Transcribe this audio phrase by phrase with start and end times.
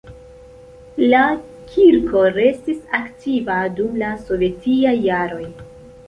[1.09, 1.17] La
[1.73, 5.43] kirko restis aktiva dum la sovetiaj jaroj.